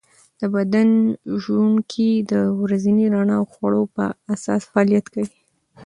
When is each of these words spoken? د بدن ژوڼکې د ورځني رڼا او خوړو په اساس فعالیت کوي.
د 0.39 0.41
بدن 0.55 0.89
ژوڼکې 1.43 2.09
د 2.31 2.33
ورځني 2.61 3.05
رڼا 3.13 3.35
او 3.41 3.45
خوړو 3.53 3.83
په 3.95 4.03
اساس 4.33 4.61
فعالیت 4.71 5.05
کوي. 5.13 5.37